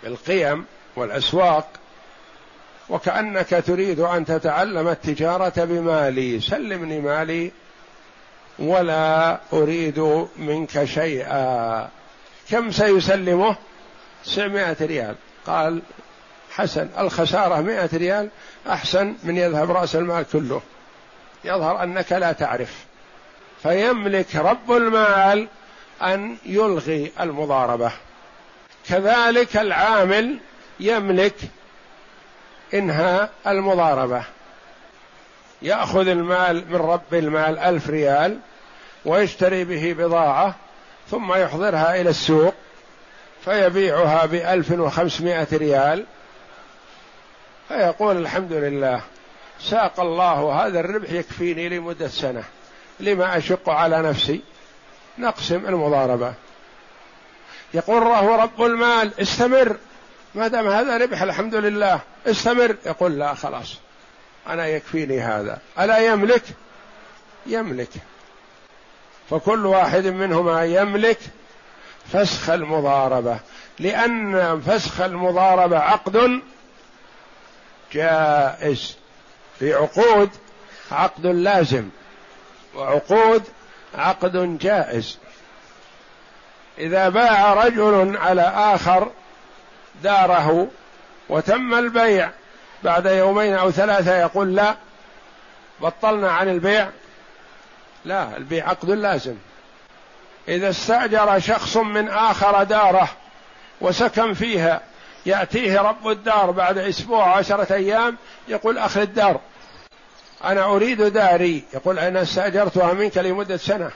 بالقيم 0.02 0.64
والأسواق 0.96 1.68
وكأنك 2.88 3.62
تريد 3.66 4.00
أن 4.00 4.24
تتعلم 4.24 4.88
التجارة 4.88 5.52
بمالي. 5.56 6.40
سلمني 6.40 7.00
مالي 7.00 7.52
ولا 8.58 9.40
أريد 9.52 10.26
منك 10.36 10.84
شيئا. 10.84 11.88
كم 12.50 12.70
سيسلمه؟ 12.70 13.56
تسعمائة 14.24 14.76
ريال. 14.80 15.14
قال 15.46 15.82
حسن. 16.60 16.88
الخسارة 16.98 17.60
مائة 17.60 17.88
ريال 17.92 18.28
أحسن 18.68 19.14
من 19.22 19.36
يذهب 19.36 19.70
رأس 19.70 19.96
المال 19.96 20.24
كله. 20.32 20.62
يظهر 21.44 21.82
أنك 21.82 22.12
لا 22.12 22.32
تعرف. 22.32 22.74
فيملك 23.62 24.36
رب 24.36 24.72
المال 24.72 25.48
أن 26.02 26.36
يلغي 26.46 27.12
المضاربة. 27.20 27.92
كذلك 28.88 29.56
العامل 29.56 30.38
يملك 30.80 31.36
إنهاء 32.74 33.30
المضاربة. 33.46 34.22
يأخذ 35.62 36.08
المال 36.08 36.64
من 36.70 36.76
رب 36.76 37.14
المال 37.14 37.58
ألف 37.58 37.90
ريال 37.90 38.38
ويشتري 39.04 39.64
به 39.64 39.92
بضاعة 39.98 40.54
ثم 41.10 41.32
يحضرها 41.32 42.00
إلى 42.00 42.10
السوق 42.10 42.54
فيبيعها 43.44 44.26
بألف 44.26 44.70
وخمسمائة 44.70 45.46
ريال 45.52 46.04
فيقول 47.70 48.16
الحمد 48.16 48.52
لله 48.52 49.00
ساق 49.60 50.00
الله 50.00 50.66
هذا 50.66 50.80
الربح 50.80 51.10
يكفيني 51.10 51.68
لمدة 51.68 52.08
سنة 52.08 52.44
لما 53.00 53.36
أشق 53.36 53.68
على 53.68 54.02
نفسي؟ 54.02 54.40
نقسم 55.18 55.66
المضاربة. 55.66 56.34
يقول 57.74 58.02
الله 58.02 58.36
رب 58.36 58.62
المال 58.62 59.20
استمر. 59.20 59.76
ما 60.34 60.48
دام 60.48 60.68
هذا 60.68 60.96
ربح 60.96 61.22
الحمد 61.22 61.54
لله. 61.54 62.00
استمر. 62.26 62.76
يقول 62.86 63.18
لا 63.18 63.34
خلاص. 63.34 63.78
أنا 64.48 64.66
يكفيني 64.66 65.20
هذا. 65.20 65.58
ألا 65.80 65.98
يملك؟ 65.98 66.42
يملك. 67.46 67.92
فكل 69.30 69.66
واحد 69.66 70.06
منهما 70.06 70.64
يملك 70.64 71.18
فسخ 72.12 72.50
المضاربة. 72.50 73.38
لأن 73.78 74.60
فسخ 74.60 75.00
المضاربة 75.00 75.78
عقد 75.78 76.40
جائز 77.92 78.96
في 79.58 79.74
عقود 79.74 80.30
عقد 80.92 81.26
لازم 81.26 81.88
وعقود 82.74 83.42
عقد 83.94 84.58
جائز. 84.58 85.18
إذا 86.78 87.08
باع 87.08 87.54
رجل 87.54 88.16
على 88.16 88.42
آخر 88.42 89.10
داره 90.02 90.68
وتم 91.28 91.74
البيع 91.74 92.30
بعد 92.82 93.06
يومين 93.06 93.54
أو 93.54 93.70
ثلاثة 93.70 94.16
يقول 94.16 94.56
لا 94.56 94.76
بطلنا 95.80 96.32
عن 96.32 96.48
البيع 96.48 96.88
لا 98.04 98.36
البيع 98.36 98.68
عقد 98.68 98.90
لازم. 98.90 99.36
إذا 100.48 100.70
استأجر 100.70 101.38
شخص 101.38 101.76
من 101.76 102.08
آخر 102.08 102.62
داره 102.62 103.08
وسكن 103.80 104.34
فيها 104.34 104.80
يأتيه 105.26 105.80
رب 105.80 106.08
الدار 106.08 106.50
بعد 106.50 106.78
أسبوع 106.78 107.36
عشرة 107.36 107.74
أيام 107.74 108.16
يقول 108.48 108.78
أخذ 108.78 109.00
الدار. 109.00 109.40
أنا 110.44 110.64
أريد 110.64 111.02
داري. 111.02 111.64
يقول 111.74 111.98
أنا 111.98 112.22
استأجرتها 112.22 112.92
منك 112.92 113.18
لمدة 113.18 113.56
سنة. 113.56 113.90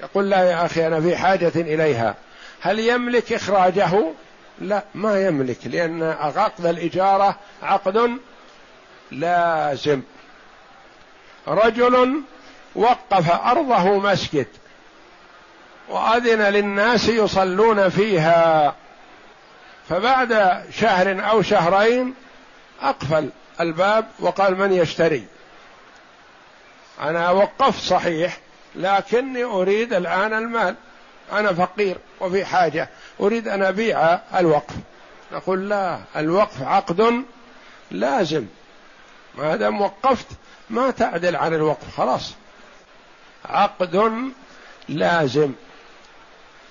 يقول 0.00 0.30
لا 0.30 0.50
يا 0.50 0.66
أخي 0.66 0.86
أنا 0.86 1.00
في 1.00 1.16
حاجة 1.16 1.52
إليها. 1.56 2.14
هل 2.60 2.78
يملك 2.78 3.32
إخراجه؟ 3.32 3.90
لا 4.58 4.84
ما 4.94 5.26
يملك 5.26 5.58
لأن 5.64 6.02
عقد 6.02 6.66
الإجارة 6.66 7.36
عقد 7.62 8.18
لازم. 9.10 10.02
رجل 11.48 12.22
وقف 12.74 13.30
أرضه 13.30 13.98
مسجد 13.98 14.46
وأذن 15.88 16.42
للناس 16.42 17.08
يصلون 17.08 17.88
فيها. 17.88 18.74
فبعد 19.88 20.62
شهر 20.70 21.30
أو 21.30 21.42
شهرين 21.42 22.14
أقفل 22.80 23.30
الباب 23.60 24.08
وقال 24.18 24.58
من 24.58 24.72
يشتري؟ 24.72 25.26
أنا 27.00 27.30
وقفت 27.30 27.82
صحيح 27.82 28.38
لكني 28.74 29.44
أريد 29.44 29.92
الآن 29.92 30.32
المال. 30.32 30.74
أنا 31.32 31.52
فقير 31.52 31.98
وفي 32.20 32.44
حاجة 32.44 32.88
أريد 33.20 33.48
أن 33.48 33.62
أبيع 33.62 34.18
الوقف. 34.34 34.74
نقول 35.32 35.68
لا 35.68 36.00
الوقف 36.16 36.62
عقد 36.62 37.24
لازم. 37.90 38.46
ما 39.34 39.56
دام 39.56 39.80
وقفت 39.80 40.26
ما 40.70 40.90
تعدل 40.90 41.36
عن 41.36 41.54
الوقف 41.54 41.96
خلاص. 41.96 42.34
عقد 43.44 44.12
لازم. 44.88 45.52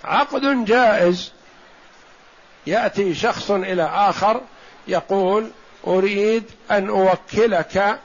عقد 0.03 0.65
جائز. 0.65 1.31
يأتي 2.67 3.15
شخص 3.15 3.51
إلى 3.51 3.83
آخر 3.83 4.41
يقول 4.87 5.51
أريد 5.87 6.43
أن 6.71 6.89
أوكلك 6.89 7.99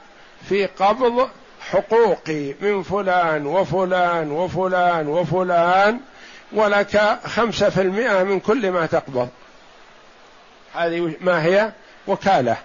في 0.49 0.65
قبض 0.65 1.29
حقوقي 1.61 2.53
من 2.61 2.83
فلان 2.83 3.45
وفلان 3.45 4.31
وفلان 4.31 5.07
وفلان 5.07 5.99
ولك 6.51 7.19
خمسة 7.25 7.69
في 7.69 7.81
المئة 7.81 8.23
من 8.23 8.39
كل 8.39 8.71
ما 8.71 8.85
تقبض. 8.85 9.29
هذه 10.73 11.15
ما 11.21 11.43
هي؟ 11.43 11.71
وكالة. 12.07 12.57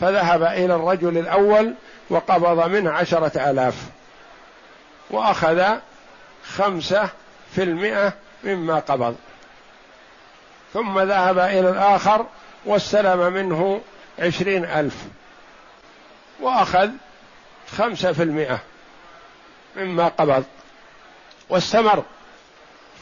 فذهب 0.00 0.42
إلى 0.42 0.74
الرجل 0.74 1.18
الأول 1.18 1.74
وقبض 2.10 2.68
منه 2.68 2.90
عشرة 2.90 3.50
آلاف 3.50 3.74
وأخذ 5.10 5.64
خمسة 6.44 7.08
في 7.54 7.62
المئة 7.62 8.12
مما 8.44 8.78
قبض. 8.78 9.16
ثم 10.74 10.98
ذهب 10.98 11.38
إلى 11.38 11.70
الآخر 11.70 12.26
واستلم 12.66 13.32
منه 13.32 13.80
عشرين 14.18 14.64
ألف 14.64 14.94
وأخذ 16.40 16.90
خمسة 17.76 18.12
في 18.12 18.22
المئة 18.22 18.58
مما 19.76 20.08
قبض 20.08 20.44
واستمر. 21.48 22.04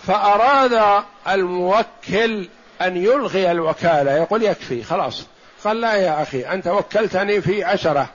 فأراد 0.06 1.04
الموكل 1.28 2.48
أن 2.82 2.96
يلغي 2.96 3.50
الوكالة. 3.50 4.12
يقول 4.12 4.42
يكفي 4.42 4.82
خلاص. 4.82 5.26
قال 5.64 5.80
لا 5.80 5.94
يا 5.94 6.22
أخي 6.22 6.42
أنت 6.42 6.66
وكلتني 6.66 7.40
في 7.40 7.64
عشرة 7.64 8.08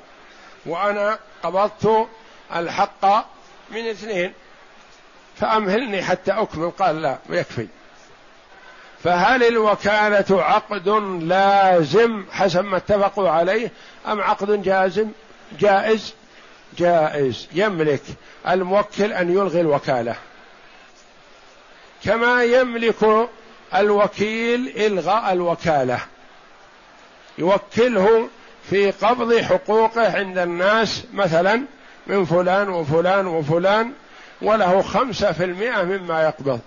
وأنا 0.65 1.19
قبضت 1.43 2.07
الحق 2.55 3.05
من 3.71 3.89
اثنين 3.89 4.33
فأمهلني 5.35 6.03
حتى 6.03 6.31
أكمل. 6.31 6.71
قال 6.71 7.01
لا 7.01 7.17
يكفي. 7.29 7.67
فهل 9.03 9.43
الوكالة 9.43 10.43
عقد 10.43 10.89
لازم 11.23 12.25
حسب 12.31 12.65
ما 12.65 12.77
اتفقوا 12.77 13.29
عليه 13.29 13.71
أم 14.07 14.21
عقد 14.21 14.63
جازم؟ 14.63 15.07
جائز. 15.59 16.13
جائز. 16.77 17.47
يملك 17.53 18.01
الموكل 18.47 19.13
أن 19.13 19.31
يلغي 19.31 19.61
الوكالة. 19.61 20.15
كما 22.05 22.43
يملك 22.43 23.29
الوكيل 23.75 24.73
إلغاء 24.77 25.33
الوكالة. 25.33 25.99
يوكله 27.37 28.29
في 28.69 28.91
قبض 28.91 29.37
حقوقه 29.41 30.17
عند 30.17 30.37
الناس 30.37 31.03
مثلا 31.13 31.63
من 32.07 32.25
فلان 32.25 32.69
وفلان 32.69 33.27
وفلان 33.27 33.93
وله 34.41 34.81
خمسة 34.81 35.31
في 35.31 35.43
المئة 35.43 35.83
مما 35.83 36.23
يقبض. 36.23 36.59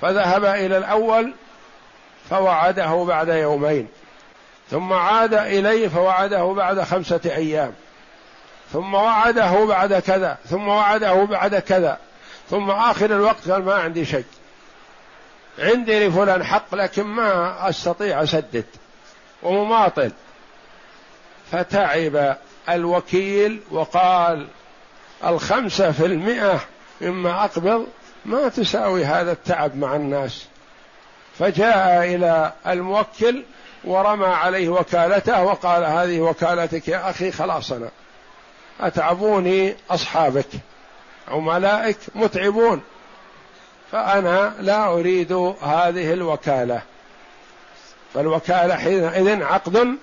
فذهب 0.00 0.44
إلى 0.44 0.78
الأول 0.78 1.32
فوعده 2.30 3.04
بعد 3.04 3.28
يومين 3.28 3.88
ثم 4.70 4.92
عاد 4.92 5.34
إليه 5.34 5.88
فوعده 5.88 6.44
بعد 6.44 6.82
خمسة 6.82 7.20
أيام 7.24 7.74
ثم 8.72 8.94
وعده 8.94 9.64
بعد 9.64 9.94
كذا 9.94 10.38
ثم 10.48 10.68
وعده 10.68 11.24
بعد 11.24 11.54
كذا 11.54 11.98
ثم 12.50 12.70
آخر 12.70 13.06
الوقت 13.06 13.50
قال 13.50 13.64
ما 13.64 13.74
عندي 13.74 14.04
شيء 14.04 14.24
عندي 15.58 16.08
لفلان 16.08 16.44
حق 16.44 16.74
لكن 16.74 17.02
ما 17.02 17.68
أستطيع 17.68 18.22
أسدد 18.22 18.64
ومماطل. 19.42 20.12
فتعب 21.52 22.36
الوكيل 22.68 23.60
وقال 23.70 24.46
الخمسة 25.24 25.92
في 25.92 26.06
المئة 26.06 26.60
مما 27.00 27.44
أقبض 27.44 27.86
ما 28.28 28.48
تساوي 28.48 29.04
هذا 29.04 29.32
التعب 29.32 29.76
مع 29.76 29.96
الناس. 29.96 30.46
فجاء 31.38 32.14
إلى 32.14 32.52
الموكل 32.66 33.42
ورمى 33.84 34.26
عليه 34.26 34.68
وكالته 34.68 35.42
وقال 35.42 35.84
هذه 35.84 36.20
وكالتك 36.20 36.88
يا 36.88 37.10
أخي 37.10 37.30
خلاص 37.30 37.72
أنا 37.72 37.90
أتعبوني 38.80 39.76
أصحابك. 39.90 40.48
عملائك 41.28 41.98
متعبون. 42.14 42.82
فأنا 43.92 44.54
لا 44.60 44.92
أريد 44.92 45.32
هذه 45.62 46.12
الوكالة. 46.12 46.82
فالوكالة 48.14 48.76
حينئذ 48.76 49.42
عقد 49.42 49.96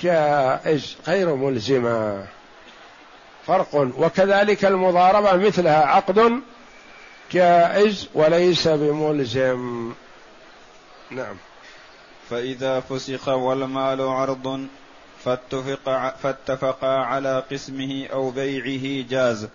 جائز 0.00 0.96
غير 1.08 1.34
ملزمة. 1.34 2.24
فرق 3.46 3.74
وكذلك 3.74 4.64
المضاربة 4.64 5.36
مثلها 5.36 5.86
عقد 5.86 6.42
جائز 7.32 8.08
وليس 8.14 8.68
بملزم. 8.68 9.92
نعم. 11.10 11.36
فإذا 12.30 12.80
فسخ 12.80 13.28
والمال 13.28 14.00
عرض 14.00 14.66
فاتفق 15.24 16.14
فاتفقا 16.22 16.96
على 16.96 17.44
قسمه 17.50 18.06
أو 18.12 18.30
بيعه 18.30 19.08
جاز. 19.08 19.48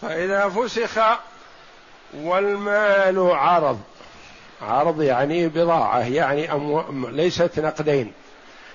فإذا 0.00 0.48
فسخ 0.48 0.98
والمال 2.14 3.30
عرض. 3.30 3.80
عرض 4.62 5.02
يعني 5.02 5.48
بضاعة 5.48 6.00
يعني 6.00 6.52
أمو... 6.52 7.08
ليست 7.08 7.60
نقدين. 7.60 8.12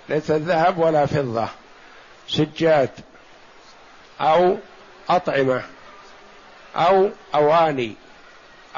ليست 0.10 0.32
ذهب 0.32 0.78
ولا 0.78 1.06
فضة. 1.06 1.48
سجاد 2.28 2.89
أو 4.22 4.58
أطعمة 5.10 5.63
أو 6.76 7.10
أواني. 7.36 7.96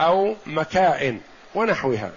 أو 0.02 0.36
مكائن 0.46 1.22
ونحوها. 1.56 2.12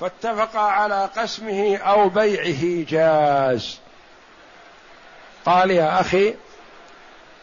فاتفقا 0.00 0.60
على 0.60 1.10
قسمه 1.16 1.76
أو 1.76 2.08
بيعه 2.08 2.84
جاز. 2.88 3.78
قال 5.46 5.70
يا 5.70 6.00
أخي 6.00 6.34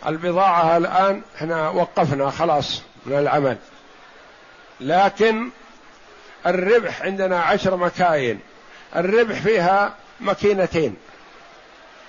البضاعة 0.05 0.77
الآن 0.77 1.21
إحنا 1.35 1.69
وقفنا 1.69 2.29
خلاص 2.29 2.81
من 3.05 3.17
العمل. 3.19 3.57
لكن 4.81 5.49
الربح 6.45 7.01
عندنا 7.01 7.41
عشر 7.41 7.75
مكاين. 7.75 8.39
الربح 8.95 9.39
فيها 9.39 9.95
مكينتين 10.19 10.95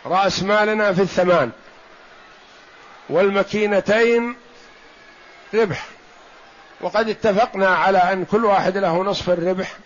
رأس 0.06 0.42
مالنا 0.42 0.92
في 0.92 1.02
الثمان. 1.02 1.50
والمكينتين 3.08 4.36
ربح. 5.54 5.86
وقد 6.80 7.08
اتفقنا 7.08 7.68
على 7.68 7.98
أن 7.98 8.24
كل 8.24 8.44
واحد 8.44 8.76
له 8.78 9.02
نصف 9.02 9.30
الربح 9.30 9.76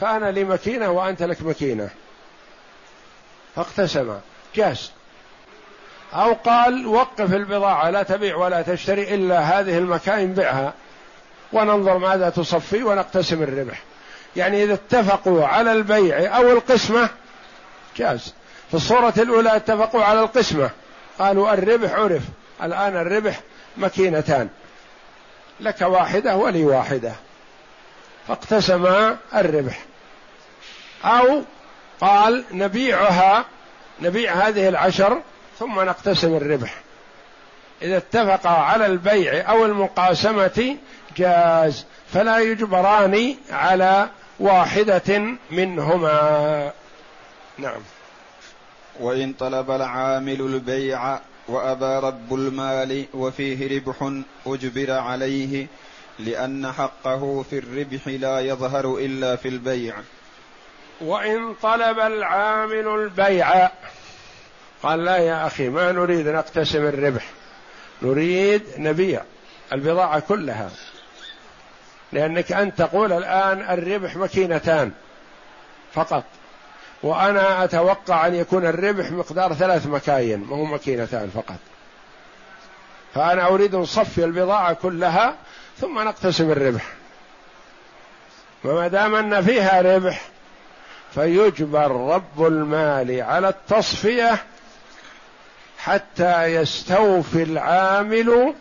فأنا 0.00 0.30
لي 0.30 0.44
مكينة 0.44 0.90
وأنت 0.90 1.22
لك 1.22 1.42
مكينة 1.42 1.90
فاقتسما 3.56 4.20
جاز. 4.54 4.92
أو 6.12 6.32
قال 6.32 6.86
وقف 6.86 7.32
البضاعة 7.34 7.90
لا 7.90 8.02
تبيع 8.02 8.36
ولا 8.36 8.62
تشتري 8.62 9.14
إلا 9.14 9.40
هذه 9.40 9.78
المكاين 9.78 10.34
بيعها 10.34 10.74
وننظر 11.52 11.98
ماذا 11.98 12.30
تصفي 12.30 12.82
ونقتسم 12.82 13.42
الربح. 13.42 13.82
يعني 14.36 14.64
إذا 14.64 14.74
اتفقوا 14.74 15.46
على 15.46 15.72
البيع 15.72 16.36
أو 16.36 16.52
القسمة 16.52 17.08
جاز. 17.96 18.34
في 18.68 18.74
الصورة 18.74 19.14
الأولى 19.16 19.56
اتفقوا 19.56 20.02
على 20.04 20.20
القسمة. 20.20 20.70
قالوا 21.18 21.52
الربح 21.52 21.92
عرف 21.92 22.22
الآن 22.62 22.96
الربح 22.96 23.40
مكينتان. 23.76 24.48
لك 25.60 25.82
واحدة 25.82 26.36
ولي 26.36 26.64
واحدة. 26.64 27.12
فاقتسما 28.28 29.16
الربح. 29.34 29.78
أو 31.04 31.42
قال 32.00 32.44
نبيعها 32.52 33.44
نبيع 34.00 34.32
هذه 34.32 34.68
العشر 34.68 35.22
ثم 35.58 35.80
نقتسم 35.80 36.36
الربح. 36.36 36.74
إذا 37.82 37.96
اتفقا 37.96 38.50
على 38.50 38.86
البيع 38.86 39.50
أو 39.50 39.64
المقاسمة 39.64 40.76
جاز 41.16 41.84
فلا 42.12 42.38
يجبران 42.38 43.36
على 43.50 44.08
واحدة 44.40 45.36
منهما. 45.50 46.72
نعم. 47.58 47.80
وإن 49.00 49.32
طلب 49.32 49.70
العامل 49.70 50.40
البيع 50.40 51.18
وأبى 51.48 52.06
رب 52.06 52.34
المال 52.34 53.04
وفيه 53.14 53.78
ربح 53.78 54.12
أجبر 54.46 54.90
عليه 54.90 55.66
لأن 56.18 56.72
حقه 56.72 57.44
في 57.50 57.58
الربح 57.58 58.08
لا 58.08 58.40
يظهر 58.40 58.96
إلا 58.98 59.36
في 59.36 59.48
البيع. 59.48 59.94
وإن 61.00 61.54
طلب 61.62 61.98
العامل 61.98 62.88
البيع 62.88 63.70
قال 64.82 65.04
لا 65.04 65.16
يا 65.16 65.46
أخي 65.46 65.68
ما 65.68 65.92
نريد 65.92 66.28
نقتسم 66.28 66.86
الربح 66.86 67.24
نريد 68.02 68.62
نبيع 68.78 69.22
البضاعة 69.72 70.20
كلها. 70.20 70.70
لأنك 72.12 72.52
أنت 72.52 72.78
تقول 72.78 73.12
الآن 73.12 73.60
الربح 73.60 74.16
مكينتان 74.16 74.92
فقط. 75.92 76.24
وأنا 77.06 77.64
أتوقع 77.64 78.26
أن 78.26 78.34
يكون 78.34 78.66
الربح 78.66 79.10
مقدار 79.10 79.54
ثلاث 79.54 79.86
مكاين 79.86 80.44
ما 80.44 80.56
هو 80.56 80.64
مكينتان 80.64 81.30
فقط. 81.34 81.58
فأنا 83.14 83.46
أريد 83.46 83.76
نصفي 83.76 84.24
البضاعة 84.24 84.72
كلها 84.72 85.34
ثم 85.80 85.98
نقتسم 85.98 86.50
الربح. 86.50 86.84
وما 88.64 88.88
دام 88.88 89.14
أن 89.14 89.42
فيها 89.42 89.96
ربح 89.96 90.28
فيجبر 91.14 91.90
رب 91.90 92.46
المال 92.46 93.22
على 93.22 93.48
التصفية 93.48 94.44
حتى 95.78 96.44
يستوفي 96.44 97.42
العامل 97.42 98.54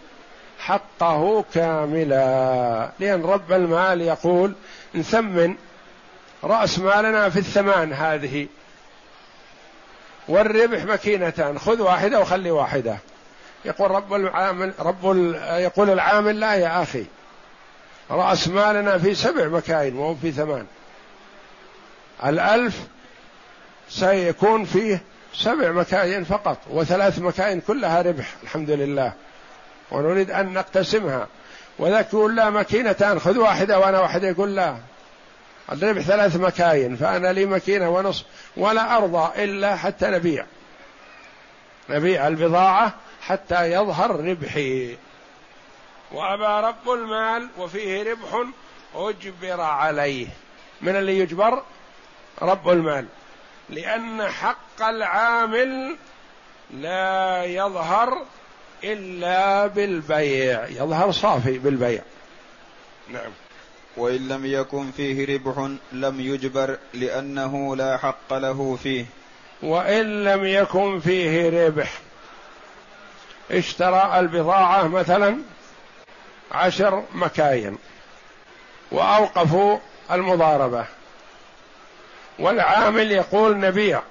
حقه 0.60 1.45
كاملا. 1.53 2.89
لأن 2.99 3.23
رب 3.23 3.51
المال 3.51 4.01
يقول 4.01 4.55
نثمن 4.95 5.55
رأس 6.45 6.79
مالنا 6.79 7.29
في 7.29 7.39
الثمان 7.39 7.93
هذه. 7.93 8.47
والربح 10.27 10.84
مكينتان 10.84 11.60
خذ 11.60 11.81
واحدة 11.81 12.19
وخلي 12.19 12.51
واحدة. 12.51 12.97
يقول 13.65 13.91
رب 13.91 14.13
العامل 14.13 14.73
رب 14.79 15.05
يقول 15.41 15.89
العامل 15.89 16.39
لا 16.39 16.53
يا 16.53 16.84
أخي. 16.84 17.05
رأس 18.12 18.47
مالنا 18.47 18.97
في 18.97 19.15
سبع 19.15 19.47
مكاين 19.47 19.95
وهو 19.95 20.15
في 20.15 20.31
ثمان. 20.31 20.65
الألف 22.25 22.79
سيكون 23.89 24.65
فيه 24.65 25.01
سبع 25.34 25.71
مكاين 25.71 26.23
فقط 26.23 26.58
وثلاث 26.69 27.19
مكاين 27.19 27.62
كلها 27.62 28.01
ربح 28.01 28.34
الحمد 28.43 28.69
لله. 28.69 29.13
ونريد 29.91 30.31
أن 30.31 30.53
نقتسمها. 30.53 31.27
وذاك 31.79 32.13
يقول 32.13 32.36
لا 32.36 32.49
مكينتان 32.49 33.19
خذ 33.19 33.38
واحدة 33.38 33.79
وأنا 33.79 33.99
واحدة 33.99 34.27
يقول 34.27 34.55
لا. 34.55 34.77
الربح 35.71 36.01
ثلاث 36.01 36.36
مكاين 36.36 36.95
فأنا 36.95 37.34
لي 37.34 37.45
مكينة 37.45 37.89
ونصف 37.89 38.25
ولا 38.58 38.97
أرضى 38.97 39.43
إلا 39.43 39.75
حتى 39.75 40.08
نبيع. 40.08 40.45
نبيع 41.89 42.28
البضاعة 42.28 42.93
حتى 43.21 43.71
يظهر 43.71 44.12
ربحي. 44.30 44.97
وأبى 46.12 46.67
رب 46.67 46.89
المال 46.89 47.49
وفيه 47.58 48.12
ربح 48.12 48.45
أجبر 48.95 49.62
عليه. 49.62 50.28
من 50.82 50.95
اللي 50.95 51.19
يجبر؟ 51.19 51.63
رب 52.41 52.69
المال. 52.69 53.06
لأن 53.69 54.28
حق 54.28 54.82
العامل 54.82 55.95
لا 56.73 57.43
يظهر 57.43 58.25
إلا 58.84 59.67
بالبيع. 59.67 60.67
يظهر 60.67 61.12
صافي 61.12 61.58
بالبيع. 61.58 62.01
نعم. 63.08 63.32
وإن 63.97 64.27
لم 64.27 64.45
يكن 64.45 64.91
فيه 64.91 65.36
ربح 65.36 65.69
لم 65.91 66.19
يجبر 66.19 66.77
لأنه 66.93 67.75
لا 67.75 67.97
حق 67.97 68.34
له 68.34 68.77
فيه. 68.84 69.05
وإن 69.63 70.23
لم 70.23 70.45
يكن 70.45 70.99
فيه 70.99 71.65
ربح 71.67 71.91
اشترى 73.51 74.19
البضاعة 74.19 74.88
مثلا 74.88 75.38
عشر 76.51 77.03
مكاين 77.13 77.77
وأوقفوا 78.91 79.77
المضاربة. 80.12 80.86
والعامل 82.39 83.12
يقول 83.12 83.60
نبيع 83.60 84.01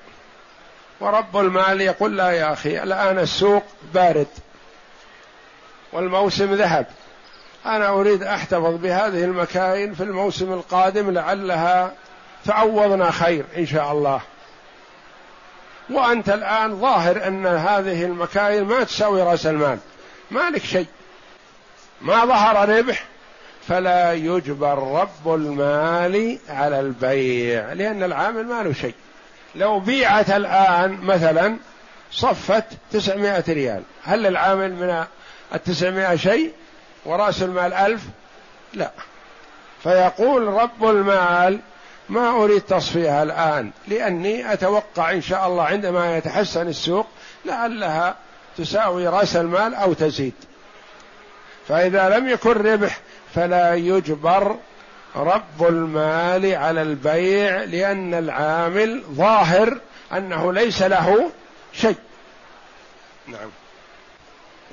ورب 1.01 1.37
المال 1.37 1.81
يقول 1.81 2.17
لا 2.17 2.31
يا 2.31 2.53
أخي 2.53 2.83
الآن 2.83 3.19
السوق 3.19 3.65
بارد 3.95 4.29
والموسم 5.93 6.55
ذهب. 6.55 6.87
أنا 7.67 7.89
أريد 7.89 8.23
أحتفظ 8.23 8.75
بهذه 8.75 9.25
المكاين 9.25 9.95
في 9.95 10.03
الموسم 10.03 10.53
القادم 10.53 11.11
لعلها 11.11 11.93
تعوضنا 12.45 13.11
خير 13.11 13.45
إن 13.57 13.67
شاء 13.67 13.93
الله. 13.93 14.21
وأنت 15.91 16.29
الآن 16.29 16.81
ظاهر 16.81 17.27
أن 17.27 17.47
هذه 17.47 18.05
المكاين 18.05 18.65
ما 18.65 18.85
تساوي 18.85 19.23
رأس 19.23 19.47
المال. 19.47 19.79
ما 20.31 20.51
لك 20.51 20.65
شيء. 20.65 20.87
ما 22.01 22.25
ظهر 22.25 22.69
ربح. 22.69 23.05
فلا 23.69 24.13
يجبر 24.13 24.79
رب 25.01 25.35
المال 25.35 26.39
على 26.49 26.81
البيع 26.81 27.73
لأن 27.73 28.03
العامل 28.03 28.47
ما 28.47 28.63
له 28.63 28.73
شيء. 28.73 28.95
لو 29.55 29.81
بيعت 29.81 30.31
الآن 30.31 30.99
مثلا 31.03 31.57
صفت 32.13 32.65
تسعمائة 32.93 33.45
ريال 33.49 33.83
هل 34.03 34.23
للعامل 34.23 34.73
من 34.73 35.05
التسعمائة 35.55 36.17
شيء؟ 36.17 36.53
ورأس 37.05 37.43
المال 37.43 37.73
ألف؟ 37.73 38.03
لا. 38.75 38.91
فيقول 39.83 40.47
رب 40.47 40.85
المال 40.85 41.61
ما 42.09 42.31
أريد 42.31 42.61
تصفيها 42.61 43.23
الآن 43.23 43.71
لأني 43.89 44.53
أتوقع 44.53 45.11
إن 45.11 45.23
شاء 45.23 45.47
الله 45.47 45.63
عندما 45.63 46.17
يتحسن 46.17 46.69
السوق 46.69 47.07
لعلها 47.45 48.17
تساوي 48.57 49.09
رأس 49.09 49.37
المال 49.37 49.75
أو 49.75 49.93
تزيد. 49.93 50.35
فإذا 51.69 52.09
لم 52.09 52.29
يكن 52.29 52.51
ربح 52.51 52.99
فلا 53.35 53.75
يجبر 53.75 54.57
رب 55.17 55.69
المال 55.69 56.55
على 56.55 56.83
البيع 56.83 57.65
لأن 57.65 58.15
العامل 58.15 59.03
ظاهر 59.11 59.79
أنه 60.13 60.53
ليس 60.53 60.83
له 60.83 61.31
شيء. 61.73 61.97
نعم. 63.27 63.51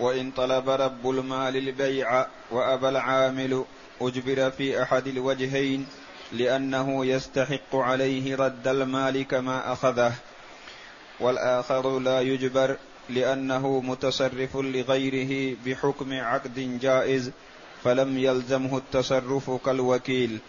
وإن 0.01 0.31
طلب 0.31 0.69
رب 0.69 1.09
المال 1.09 1.57
البيع 1.57 2.25
وأبى 2.51 2.89
العامل 2.89 3.65
أجبر 4.01 4.51
في 4.51 4.83
أحد 4.83 5.07
الوجهين 5.07 5.87
لأنه 6.31 7.05
يستحق 7.05 7.75
عليه 7.75 8.35
رد 8.35 8.67
المال 8.67 9.27
كما 9.27 9.73
أخذه. 9.73 10.13
والآخر 11.19 11.99
لا 11.99 12.21
يجبر 12.21 12.77
لأنه 13.09 13.81
متصرف 13.81 14.55
لغيره 14.55 15.57
بحكم 15.65 16.13
عقد 16.13 16.79
جائز 16.81 17.31
فلم 17.83 18.17
يلزمه 18.17 18.77
التصرف 18.77 19.51
كالوكيل. 19.65 20.39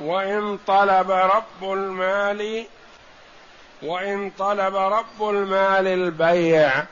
وإن 0.00 0.58
طلب 0.66 1.10
رب 1.10 1.72
المال 1.72 2.66
وإن 3.82 4.30
طلب 4.38 4.76
رب 4.76 5.28
المال 5.28 5.86
البيع 5.86 6.84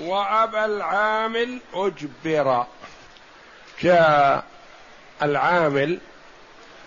وأبى 0.00 0.64
العامل 0.64 1.58
أجبر. 1.74 2.66
جاء 3.82 4.44
العامل 5.22 5.98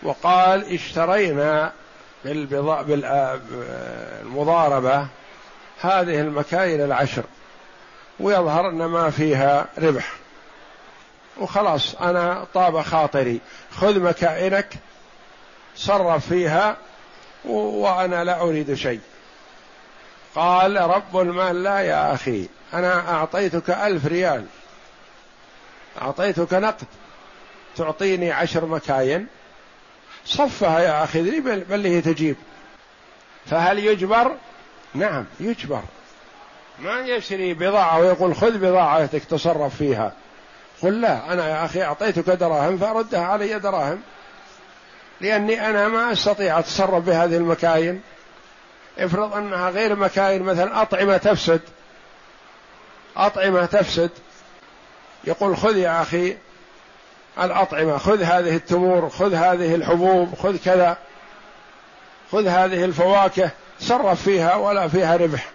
وقال 0.04 0.74
اشترينا 0.74 1.72
بالمضاربة 4.26 5.08
هذه 5.82 6.22
المكاين 6.22 6.82
العشر 6.82 7.24
ويظهر 8.20 8.70
أن 8.70 8.86
ما 8.86 9.10
فيها 9.10 9.66
ربح. 9.78 10.14
وخلاص 11.38 11.96
أنا 11.96 12.46
طاب 12.54 12.82
خاطري. 12.82 13.40
خذ 13.72 14.00
مكائنك 14.00 14.74
صرف 15.76 16.28
فيها 16.28 16.78
وأنا 17.46 18.24
لا 18.24 18.42
أريد 18.42 18.74
شيء. 18.74 19.02
قال 20.36 20.78
رب 20.82 21.18
المال 21.18 21.64
لا 21.64 21.80
يا 21.80 22.14
أخي. 22.14 22.48
أنا 22.74 23.10
أعطيتك 23.10 23.70
ألف 23.70 24.06
ريال. 24.06 24.46
أعطيتك 26.02 26.54
نقد. 26.54 26.88
تعطيني 27.76 28.32
عشر 28.32 28.66
مكاين. 28.66 29.28
صفها 30.26 30.80
يا 30.80 31.04
أخي 31.04 31.22
ذي 31.22 31.40
بل 31.40 31.86
هي 31.86 32.02
تجيب. 32.02 32.36
فهل 33.46 33.80
يجبر؟ 33.80 34.36
نعم 34.94 35.26
يجبر. 35.40 35.82
ما 36.80 37.00
يشري 37.00 37.54
بضاعة 37.54 38.00
ويقول 38.00 38.36
خذ 38.36 38.58
بضاعتك 38.58 39.24
تصرف 39.24 39.76
فيها. 39.76 40.14
قل 40.82 41.02
لا 41.02 41.34
أنا 41.34 41.48
يا 41.50 41.66
أخي 41.66 41.84
أعطيتك 41.84 42.30
دراهم 42.30 42.78
فأردها 42.78 43.26
علي 43.26 43.60
دراهم. 43.60 44.02
لأني 45.22 45.70
أنا 45.70 45.88
ما 45.88 46.12
أستطيع 46.12 46.60
أتصرف 46.60 47.04
بهذه 47.04 47.38
المكاين. 47.38 48.02
افرض 48.98 49.34
أنها 49.34 49.70
غير 49.70 49.96
مكاين 49.96 50.44
مثلا 50.44 50.82
أطعمة 50.82 51.18
تفسد. 51.18 51.62
أطعمة 53.18 53.66
تفسد. 53.66 54.10
يقول 55.24 55.58
خذ 55.58 55.78
يا 55.78 56.02
أخي 56.02 56.38
الأطعمة 57.42 57.98
خذ 57.98 58.22
هذه 58.22 58.56
التمور 58.56 59.10
خذ 59.10 59.34
هذه 59.34 59.76
الحبوب 59.76 60.36
خذ 60.36 60.58
كذا 60.58 60.98
خذ 62.32 62.48
هذه 62.48 62.86
الفواكه 62.86 63.52
تصرف 63.80 64.24
فيها 64.24 64.56
ولا 64.56 64.88
فيها 64.88 65.16
ربح. 65.16 65.50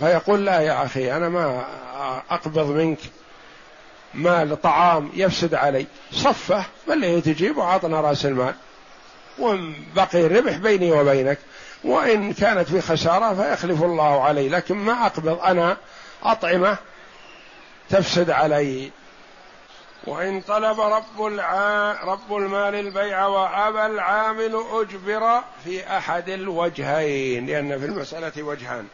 فيقول 0.00 0.46
لا 0.46 0.60
يا 0.60 0.84
أخي 0.84 1.16
أنا 1.16 1.28
ما 1.28 1.64
أقبض 2.30 2.66
منك. 2.66 2.98
مال 4.14 4.62
طعام 4.62 5.10
يفسد 5.14 5.54
علي. 5.54 5.86
صفه 6.12 6.64
بل 6.88 7.04
هي 7.04 7.20
تجيب 7.20 7.56
وعطنا 7.58 8.00
رأس 8.00 8.26
المال. 8.26 8.54
وإن 9.38 9.74
بقي 9.96 10.26
الربح 10.26 10.56
بيني 10.56 10.92
وبينك. 10.92 11.38
وإن 11.84 12.32
كانت 12.32 12.68
في 12.68 12.80
خسارة 12.80 13.34
فيخلف 13.34 13.82
الله 13.82 14.22
علي 14.22 14.48
لكن 14.48 14.74
ما 14.74 15.06
أقبض 15.06 15.40
أنا. 15.40 15.76
أطعمة 16.22 16.76
تفسد 17.90 18.30
علي 18.30 18.90
وإن 20.06 20.40
طلب 20.40 20.80
رب 20.80 21.26
الع... 21.26 21.92
رب 22.04 22.36
المال 22.36 22.74
البيع 22.74 23.26
وأبى 23.26 23.86
العامل 23.86 24.64
أجبر 24.72 25.42
في 25.64 25.96
أحد 25.96 26.28
الوجهين 26.28 27.46
لأن 27.46 27.78
في 27.78 27.86
المسألة 27.86 28.42
وجهان. 28.42 28.86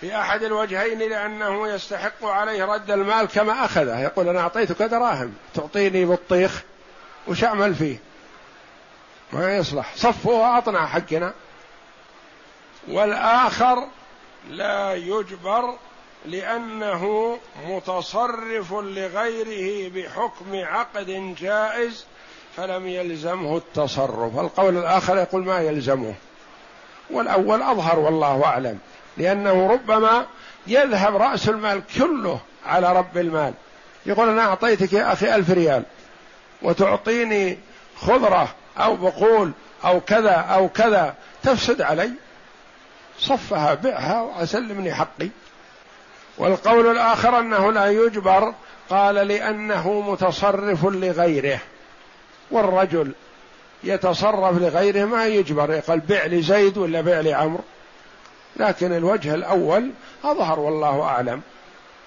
في 0.00 0.16
أحد 0.16 0.42
الوجهين 0.42 0.98
لأنه 0.98 1.68
يستحق 1.68 2.24
عليه 2.24 2.64
رد 2.64 2.90
المال 2.90 3.28
كما 3.28 3.64
أخذه. 3.64 4.00
يقول 4.00 4.28
أنا 4.28 4.40
أعطيتك 4.40 4.82
دراهم 4.82 5.34
تعطيني 5.54 6.04
بطيخ 6.04 6.62
وش 7.28 7.44
أعمل 7.44 7.74
فيه؟ 7.74 7.96
ما 9.32 9.56
يصلح. 9.56 9.92
صفه 9.96 10.30
وأعطنا 10.30 10.86
حقنا. 10.86 11.32
والآخر 12.88 13.88
لا 14.50 14.94
يجبر 14.94 15.74
لأنه 16.24 17.36
متصرف 17.68 18.72
لغيره 18.72 19.88
بحكم 19.88 20.54
عقد 20.54 21.34
جائز 21.40 22.04
فلم 22.56 22.86
يلزمه 22.86 23.56
التصرف. 23.56 24.38
القول 24.38 24.78
الآخر 24.78 25.16
يقول 25.16 25.44
ما 25.44 25.60
يلزمه. 25.60 26.14
والأول 27.10 27.62
أظهر 27.62 27.98
والله 27.98 28.44
أعلم 28.44 28.78
لأنه 29.16 29.72
ربما 29.72 30.26
يذهب 30.66 31.16
رأس 31.16 31.48
المال 31.48 31.82
كله 31.98 32.40
على 32.66 32.92
رب 32.92 33.18
المال. 33.18 33.54
يقول 34.06 34.28
أنا 34.28 34.42
أعطيتك 34.42 34.92
يا 34.92 35.12
أخي 35.12 35.34
ألف 35.34 35.50
ريال 35.50 35.82
وتعطيني 36.62 37.58
خضرة 37.96 38.48
أو 38.78 38.96
بقول 38.96 39.52
أو 39.84 40.00
كذا 40.00 40.30
أو 40.30 40.68
كذا 40.68 41.14
تفسد 41.42 41.82
علي. 41.82 42.10
صفها 43.18 43.74
بعها 43.74 44.20
وأسلمني 44.22 44.94
حقي. 44.94 45.28
والقول 46.38 46.90
الآخر 46.90 47.38
أنه 47.38 47.72
لا 47.72 47.90
يجبر 47.90 48.54
قال 48.90 49.14
لأنه 49.14 50.00
متصرف 50.00 50.84
لغيره. 50.84 51.60
والرجل 52.50 53.12
يتصرف 53.84 54.58
لغيره 54.58 55.04
ما 55.04 55.26
يجبر 55.26 55.72
يقول 55.72 56.00
بع 56.00 56.26
لزيد 56.26 56.78
ولا 56.78 57.00
بع 57.00 57.20
لعمرو 57.20 57.64
لكن 58.56 58.92
الوجه 58.92 59.34
الأول 59.34 59.90
أظهر 60.24 60.60
والله 60.60 61.02
أعلم 61.02 61.42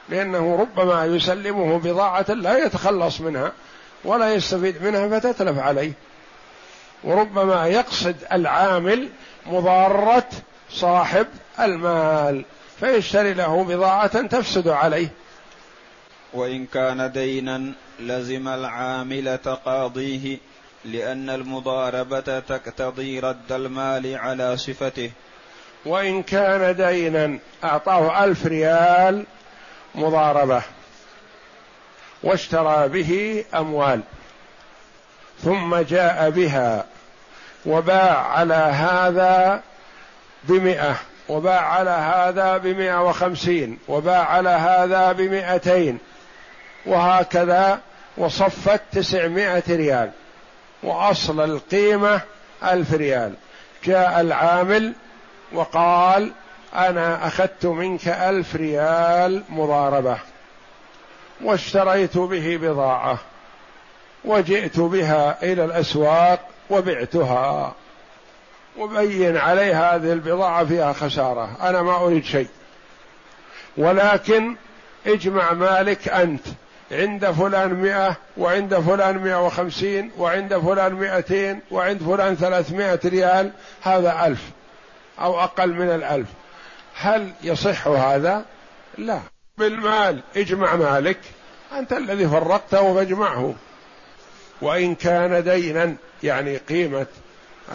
لأنه 0.10 0.56
ربما 0.56 1.06
يسلمه 1.06 1.80
بضاعة 1.80 2.26
لا 2.30 2.66
يتخلص 2.66 3.22
منها 3.22 3.52
ولا 4.04 4.34
يستفيد 4.34 4.84
منها 4.84 5.20
فتتلف 5.20 5.60
عليه. 5.60 5.92
وربما 7.04 7.68
يقصد 7.68 8.16
العامل 8.32 9.10
مضارة 9.46 10.28
صاحب 10.72 11.28
المال 11.60 12.46
فيشتري 12.80 13.34
له 13.34 13.64
بضاعة 13.64 14.22
تفسد 14.28 14.68
عليه. 14.68 15.10
وإن 16.34 16.66
كان 16.66 17.12
دينا 17.12 17.72
لزم 18.00 18.48
العامل 18.48 19.38
تقاضيه 19.38 20.38
لأن 20.86 21.30
المضاربة 21.30 22.40
تقتضي 22.40 23.20
رد 23.20 23.52
المال 23.52 24.16
على 24.16 24.58
صفته. 24.58 25.12
وإن 25.86 26.24
كان 26.24 26.76
دينا 26.76 27.40
أعطاه 27.64 28.24
ألف 28.24 28.46
ريال 28.46 29.26
مضاربة 29.96 30.62
واشترى 32.24 32.88
به 32.88 33.44
أموال. 33.56 34.02
ثم 35.44 35.76
جاء 35.76 36.30
بها 36.30 36.86
وباع 37.66 38.28
على 38.28 38.54
هذا 38.54 39.64
بمئة 40.44 40.96
وباع 41.30 41.62
على 41.62 41.90
هذا 41.90 42.58
بمئة 42.58 43.04
وخمسين 43.04 43.78
وباع 43.88 44.26
على 44.26 44.50
هذا 44.50 45.12
بمئتين 45.12 46.00
وهكذا 46.86 47.80
وصفت 48.18 48.82
تسعمائة 48.92 49.64
ريال 49.70 50.12
وأصل 50.84 51.42
القيمة 51.42 52.22
ألف 52.64 52.94
ريال. 52.94 53.34
جاء 53.84 54.22
العامل 54.22 54.94
وقال 55.52 56.32
أنا 56.76 57.28
أخذت 57.28 57.66
منك 57.66 58.08
ألف 58.08 58.56
ريال 58.56 59.44
مضاربة 59.50 60.18
واشتريت 61.44 62.18
به 62.18 62.58
بضاعة 62.62 63.18
وجئت 64.26 64.80
بها 64.80 65.38
إلى 65.44 65.66
الأسواق 65.66 66.40
وبعتها. 66.70 67.74
وبين 68.80 69.38
علي 69.38 69.74
هذه 69.74 70.14
البضاعة 70.14 70.66
فيها 70.66 70.94
خسارة. 70.94 71.58
أنا 71.62 71.82
ما 71.82 71.96
أريد 71.96 72.24
شيء. 72.24 72.48
ولكن 73.78 74.56
اجمع 75.08 75.54
مالك 75.54 76.08
أنت. 76.08 76.46
عند 76.92 77.32
فلان 77.32 77.74
مئة 77.74 78.16
وعند 78.38 78.76
فلان 78.76 79.18
مئة 79.18 79.46
وخمسين 79.46 80.12
وعند 80.18 80.58
فلان 80.58 80.94
مئتين 80.94 81.62
وعند 81.72 82.04
فلان 82.04 82.36
ثلاثمائة 82.36 83.00
ريال 83.06 83.52
هذا 83.82 84.26
ألف. 84.26 84.42
أو 85.20 85.40
أقل 85.40 85.74
من 85.74 85.90
الألف. 85.90 86.28
هل 86.96 87.32
يصح 87.44 87.88
هذا؟ 87.88 88.46
لا. 88.98 89.20
بالمال 89.58 90.22
اجمع 90.38 90.76
مالك. 90.76 91.20
أنت 91.78 91.94
الذي 91.94 92.28
فرقته 92.28 92.94
فاجمعه. 92.94 93.54
وإن 94.62 94.96
كان 94.96 95.44
دينا 95.44 95.96
يعني 96.24 96.58
قيمة 96.58 97.08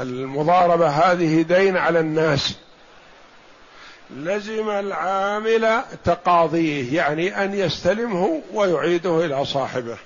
المضاربة 0.00 0.88
هذه 0.88 1.42
دين 1.42 1.76
على 1.76 2.00
الناس. 2.00 2.54
لزم 4.10 4.70
العامل 4.70 5.82
تقاضيه 6.04 6.96
يعني 6.96 7.44
أن 7.44 7.54
يستلمه 7.54 8.42
ويعيده 8.52 9.24
إلى 9.24 9.44
صاحبه. 9.44 9.96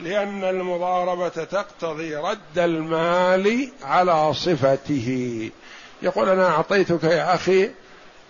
لأن 0.00 0.44
المضاربة 0.44 1.28
تقتضي 1.28 2.16
رد 2.16 2.58
المال 2.58 3.68
على 3.82 4.34
صفته. 4.34 5.50
يقول 6.02 6.28
أنا 6.28 6.48
أعطيتك 6.48 7.04
يا 7.04 7.34
أخي 7.34 7.70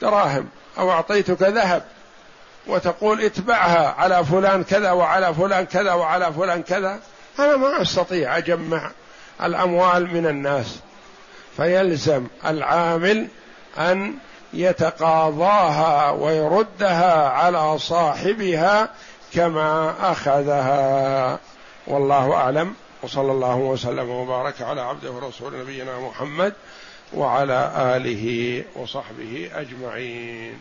دراهم 0.03 0.49
أو 0.79 0.91
أعطيتك 0.91 1.43
ذهب 1.43 1.85
وتقول 2.67 3.21
اتبعها 3.21 3.95
على 3.99 4.25
فلان 4.25 4.65
كذا 4.65 4.91
وعلى 4.91 5.35
فلان 5.35 5.67
كذا 5.67 5.93
وعلى 5.93 6.33
فلان 6.33 6.63
كذا. 6.63 7.01
أنا 7.39 7.57
ما 7.57 7.83
أستطيع 7.83 8.39
أجمع 8.39 8.91
الأموال 9.43 10.15
من 10.15 10.27
الناس. 10.27 10.81
فيلزم 11.57 12.27
العامل 12.47 13.29
أن 13.79 14.15
يتقاضاها 14.53 16.11
ويردها 16.11 17.29
على 17.29 17.79
صاحبها 17.79 18.89
كما 19.35 19.95
أخذها. 20.13 21.39
والله 21.87 22.35
أعلم. 22.35 22.75
وصلى 23.03 23.33
الله 23.33 23.57
وسلم 23.57 24.11
وبارك 24.11 24.63
على 24.63 24.81
عبده 24.81 25.11
ورسول 25.11 25.61
نبينا 25.61 26.01
محمد 26.01 26.53
وعلى 27.15 27.73
آله 27.77 28.65
وصحبه 28.77 29.51
أجمعين. 29.55 30.61